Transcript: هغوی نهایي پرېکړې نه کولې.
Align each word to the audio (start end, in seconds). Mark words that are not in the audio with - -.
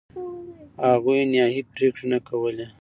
هغوی 0.85 1.19
نهایي 1.31 1.61
پرېکړې 1.73 2.05
نه 2.13 2.19
کولې. 2.27 2.65